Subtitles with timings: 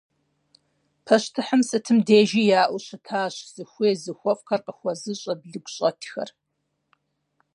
[1.05, 6.29] Пащтыхьхэм сытым дежи яӀэу щытащ зыхуей-зыхуэфӀхэр къахуэзыщӀэ блыгущӀэтхэр.